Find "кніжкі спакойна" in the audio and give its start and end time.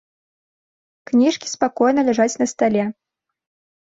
1.09-2.01